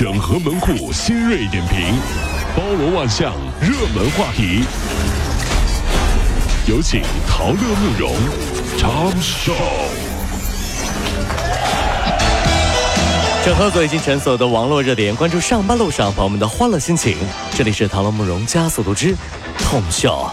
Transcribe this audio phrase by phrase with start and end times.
[0.00, 1.94] 整合门户新锐点评，
[2.56, 4.64] 包罗万象，热门话题。
[6.66, 8.14] 有请陶乐慕容
[8.78, 9.52] 长寿。
[13.44, 17.18] 整合最近全所有的网络热点，关注上班路上朋友们的欢乐心情。
[17.54, 19.14] 这里是陶乐慕容加速度之
[19.58, 20.30] 痛秀。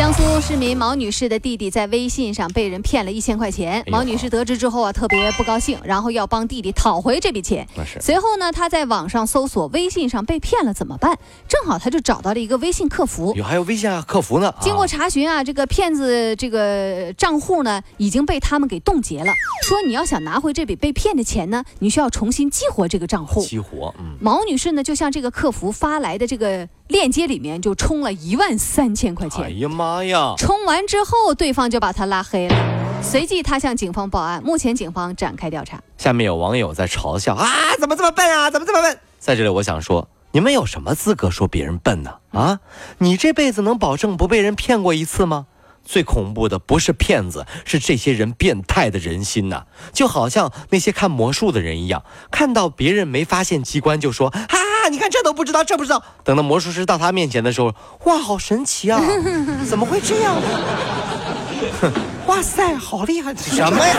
[0.00, 7.68] 江苏市民毛女士的弟弟在微信上被人骗了一千块钱，毛女士得知之后啊，特别不高兴，然后要帮弟弟讨回这笔钱。
[7.84, 11.18] 是随后呢，她在网上搜索微信上被骗了怎么办？
[11.46, 13.34] 正好她就找到了一个微信客服。
[13.36, 14.54] 有还有微信啊客服呢。
[14.62, 19.30] 经过啊查询啊，这个骗子这个账户呢已经被他们给冻结了。
[19.68, 23.42] 说你要想拿回这笔被骗的钱呢，你需要重新激活这个账户。
[23.44, 29.44] 激活，嗯，毛女士呢，就向这个客服发来的这个链接里面就充了一万三千块钱。
[29.44, 30.34] 哎呀妈呀！
[30.36, 32.54] 充完之后，对方就把他拉黑了。
[33.00, 34.42] 随即，他向警方报案。
[34.42, 35.80] 目前，警方展开调查。
[35.96, 37.48] 下面有网友在嘲笑啊，
[37.78, 38.50] 怎么这么笨啊？
[38.50, 38.98] 怎么这么笨？
[39.18, 42.16] 在这里，我想说，你们有什么资格说别人笨呢？
[42.32, 42.60] 啊，
[42.98, 45.46] 你这辈子能保证不被人骗过一次吗？
[45.82, 54.58] 最恐怖的不是骗子，是这些人变态的人心呐、就好像那些看魔术的人一样，看到别人没发现机关就说：“哈、哈，
[54.90, 57.72] 你看这都不知道，这不知道。”等到魔术师到他面前的时候，
[58.04, 59.00] 哇，好神奇啊！
[59.68, 60.48] 怎么会这样呢？
[62.30, 63.34] 哇塞，好厉害！
[63.34, 63.96] 什么呀？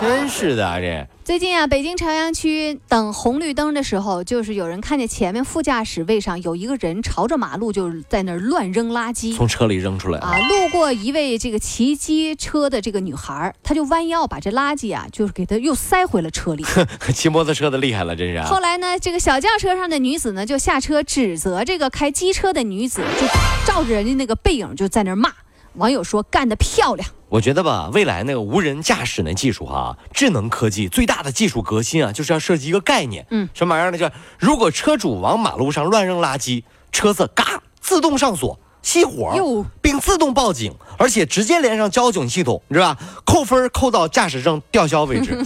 [0.00, 1.06] 真是的啊，这。
[1.22, 9.36] 最近啊，北京朝阳区等红绿灯的时候，就是有人看见前面副驾驶位上有一个人朝着马路就在那儿乱扔垃圾。
[9.36, 16.64] 从车里扔出来啊，路过一位这个骑机车的这个女孩儿，她就弯腰把这垃圾啊，就是给她又塞回了车里。
[17.14, 18.46] 骑摩托车的厉害了，真是、啊。
[18.46, 23.26] 后来呢，这个小轿车上的女子呢，就下车指责这个开机车的女子，就
[23.66, 25.30] 照着人家那个背影就在那儿骂。
[25.74, 27.08] 网友说干得漂亮。
[27.28, 33.96] 我觉得吧，未来那个无人驾驶那技术哈、智能科技最大的技术革新啊，就是要设计一个概念，嗯，什么玩意儿呢？
[33.98, 36.62] 叫如果车主往马路上乱扔垃圾，
[36.92, 38.58] 车子嘎自动上锁。
[38.82, 43.00] 熄火哟，并自动报警，而且直接连上交警系统，你知道吧？
[43.24, 45.40] 扣分扣到驾驶证吊销为止。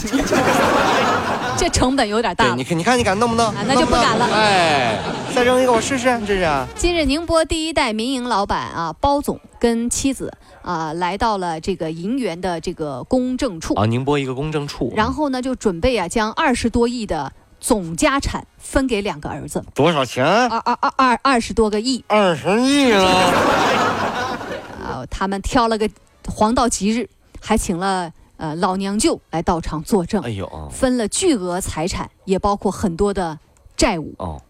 [1.54, 2.64] 这成本有点大你。
[2.64, 3.47] 看，你看，你敢弄不弄？
[3.48, 4.98] 啊那就不敢了哎，
[5.34, 6.66] 再扔一个我试试，这是啊。
[6.76, 20.25] 近日，宁波第一代民营老板啊包总跟妻子啊来到了这个银元的这个公证处，啊，宁波一个公证处，然后呢就准备啊将二十多亿的总家产分给两个儿子，多少钱？
[20.25, 23.11] 二二二二二十多个亿二十亿了。
[24.87, 25.05] 啊！
[25.11, 25.91] 他们挑了个
[26.28, 27.09] 黄道吉日，
[27.41, 33.38] 还请了呃老娘舅来到场作证哎，呦啊，分了巨额财产，也包括很多的
[33.77, 34.15] 债务。
[34.19, 34.41] 哦，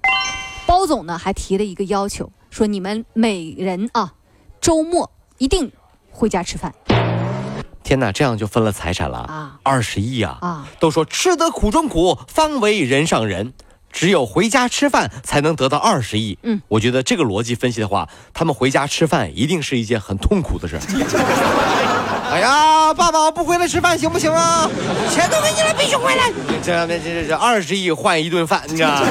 [0.67, 4.13] 包总呢还提了一个要求，说你们每人啊，
[4.67, 5.71] 周末一定
[6.11, 6.75] 回家吃饭
[7.85, 10.39] 天哪，这样就分了财产了啊二十亿啊！
[10.41, 10.67] 啊。
[10.81, 13.53] 都说吃得苦中苦，方为人上人。
[13.93, 16.37] 只有回家吃饭才能得到二十亿。
[16.43, 20.77] 嗯，我觉得这个逻辑分析的话，他们回家吃饭一定是一件很痛苦的事。
[22.29, 24.69] 哎呀，爸爸，我不回来吃饭行不行啊？
[25.09, 26.33] 钱都给你了，必须回来。
[26.61, 29.07] 这这这这二十亿换一顿饭，你知道吗？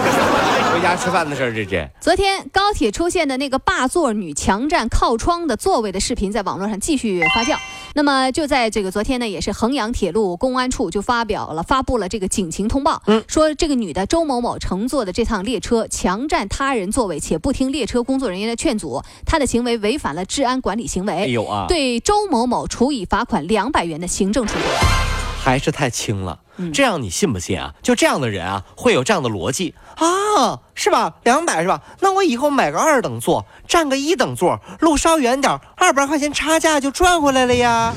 [0.76, 1.90] 回家吃饭的事儿，这这。
[2.02, 7.56] 昨天高铁出现的那个霸座女强占靠窗的座位的视频在网络上继续发酵。
[7.94, 25.05] 那么就在这个昨天呢，也是衡阳铁路公安处就发表了发布了这个警情通报，嗯说这个女的周某某乘坐的这趟列车强占他人座位，且不听列车工作人员的劝阻，她的行为违反了治安管理行为，哎呦啊，对周某某处以罚款两百元的行政处罚。
[25.46, 26.40] 还是太轻了。
[26.58, 27.76] 嗯这样你信不信啊？
[27.84, 31.14] 就这样的人啊，会有这样的逻辑啊，是吧？
[31.24, 31.82] 两百是吧？
[32.00, 37.94] 那我以后买个二等座，占个一等座，路稍远点，二百块钱差价就赚回来了呀。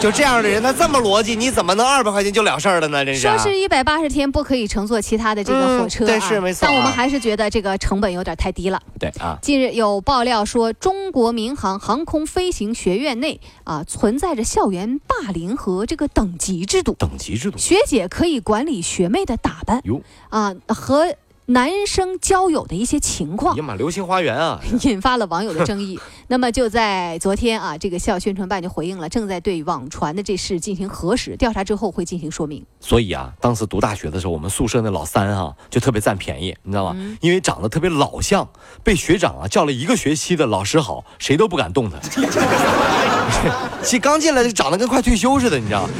[0.02, 3.04] 就这样的人，他这么逻辑，你怎么能二百块钱就了事儿了呢？
[3.04, 3.36] 真是、啊。
[3.36, 8.80] 说是一百八十天不可以乘坐其他的这个火车、啊嗯对是没错但我们啊还是觉得这个成本有点太低了。
[8.98, 17.58] 对啊，近日有爆料说，中国民航航空飞行学院内啊存在着校园霸凌和这个等级制度，等级制度。
[17.58, 20.00] 学姐可以管理学妹的打扮哟，
[20.30, 21.14] 啊和
[21.50, 23.62] 男生交友的一些情况哎呀。
[23.62, 24.60] 妈，流星花园啊！
[24.82, 25.98] 引发了网友的争议。
[26.28, 32.64] 那么就在昨天啊，这个校宣传办就回应了，正在对网传的这事进行核实，调查之后会进行说明。
[32.78, 36.92] 所以啊，当时读大学的时候，我们宿舍那老三哈、就特别占便宜，你知道吗？
[36.96, 38.48] 嗯因为长得特别老像，
[38.84, 41.98] 被学长啊叫了一个学期的老师好，谁都不敢动他。
[43.82, 45.90] 其实刚进来就长得跟快退休似的，你知道吗？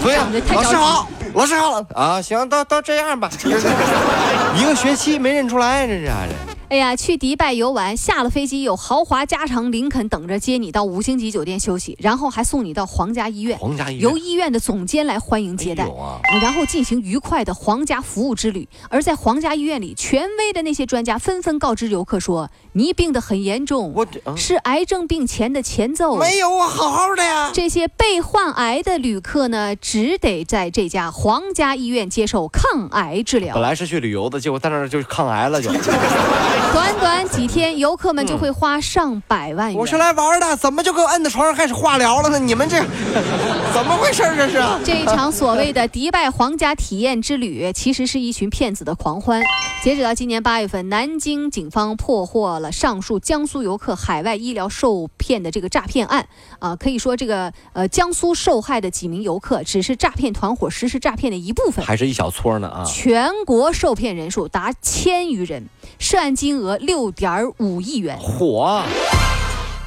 [0.00, 3.30] 对呀老师好，老师好啊，行，都都这样吧。
[4.56, 6.34] 一个学期没认出来，这是啊这。
[6.70, 15.90] 哎呀，去迪拜游玩，下了飞机有豪华加长林肯等着接你到五星级酒店休息，然后还送你到皇家医院，皇家医院由医院的总监来欢迎接待，
[16.40, 18.68] 然后进行愉快的皇家服务之旅。
[18.88, 23.92] 而在皇家医院里，权威的那些专家纷纷告知游客说：“你病得很严重，
[24.36, 27.50] 是癌症病前的前奏。”没有我，好好的呀。
[27.52, 33.60] 这些被患癌的旅客呢，只得在这家皇家医院接受抗癌治疗本。
[33.60, 35.68] 来是去旅游的，结果在那儿就抗癌了就。
[36.72, 39.78] 短短几天，游客们就会花上百万元。
[39.78, 42.38] 我是来玩的，怎么就给我摁在床上开始化疗了呢？
[42.38, 42.78] 你们这
[43.72, 44.62] 怎么回事这是？
[44.84, 49.42] 这一场所谓的迪拜皇家体验之旅，其实是一群骗子的狂欢。
[49.82, 56.26] 截止到今年八月份，南京警方破获了上述江苏游客海外医疗受骗的这个诈骗案。
[56.58, 61.84] 啊、可以说这个呃江苏受害的几名游客只是诈骗团伙实施诈骗的一部分。
[61.84, 62.84] 还是一小撮呢啊！
[62.84, 65.66] 全国受骗人数达千余人，
[65.98, 68.18] 涉案金额六点五亿元。
[68.18, 68.82] 火，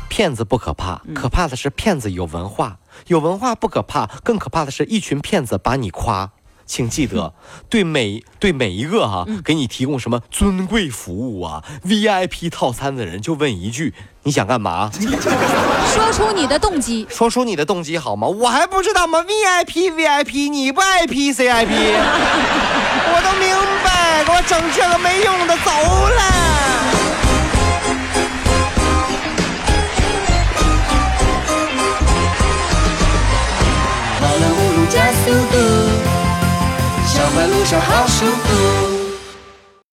[0.09, 2.77] 骗子不可怕，可怕的是骗子有文化，
[3.07, 6.31] 有文化不可怕，更可怕的是一群骗子把你夸。
[6.65, 7.33] 请记得，
[7.67, 14.89] 对每对每一个哈、给你提供什么尊贵服务啊、VIP 套餐的人，就问一句：你想干嘛？
[15.93, 17.05] 说出你的动机。
[17.09, 18.27] 说出你的动机好吗？
[18.27, 21.67] 我还不知道吗？VIP VIP，你不爱 P CIP，
[23.15, 25.69] 我都明白，给我整这个没用的，走
[26.09, 26.21] 了。
[34.19, 35.55] 跑了五路加速度，
[37.05, 38.92] 上班路上好舒服。